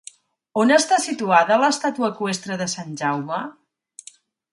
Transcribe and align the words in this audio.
On 0.59 0.71
està 0.77 0.97
situada 1.03 1.57
l'estàtua 1.63 2.09
eqüestre 2.13 2.57
de 2.63 2.67
Sant 2.75 2.97
Jaume? 3.03 3.43